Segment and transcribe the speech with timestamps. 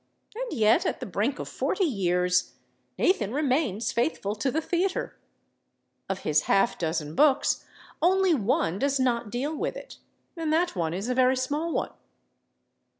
[0.35, 2.53] And yet, at the brink of forty years,
[2.97, 5.15] Nathan remains faithful to the theater;
[6.09, 7.63] of his half dozen books,
[8.01, 9.97] only one does not deal with it,
[10.35, 11.91] and that one is a very small one.